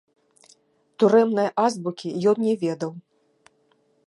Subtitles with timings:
[1.03, 2.91] Турэмнае азбукі ён не ведаў.